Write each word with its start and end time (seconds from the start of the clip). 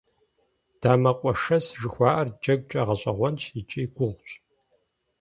Дамэкъуэшэс 0.81 1.65
жыхуаӏэр 1.79 2.27
джэгукӀэ 2.41 2.81
гъэщӀэгъуэнщ 2.87 3.43
икӀи 3.59 3.83
гугъущ. 3.95 4.31